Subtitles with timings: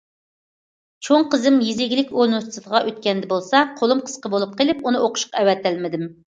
[1.07, 6.13] چوڭ قىزىم يېزا ئىگىلىك ئۇنىۋېرسىتېتىغا ئۆتكەندە بولسا قولۇم قىسقا بولۇپ قېلىپ، ئۇنى ئوقۇشقا ئەۋەتەلمىدىم.